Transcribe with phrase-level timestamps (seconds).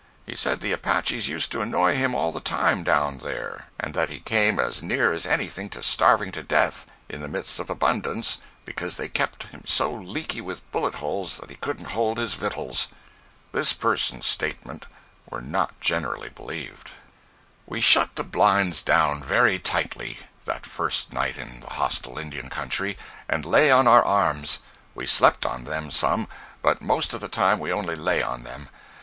[0.25, 4.09] He said the Apaches used to annoy him all the time down there, and that
[4.09, 8.39] he came as near as anything to starving to death in the midst of abundance,
[8.65, 12.87] because they kept him so leaky with bullet holes that he "couldn't hold his vittles."
[13.51, 14.87] This person's statements
[15.29, 16.87] were not generally believed.
[17.67, 22.17] 076.jpg (53K) We shut the blinds down very tightly that first night in the hostile
[22.17, 22.97] Indian country,
[23.29, 24.61] and lay on our arms.
[24.95, 26.27] We slept on them some,
[26.63, 28.69] but most of the time we only lay on them.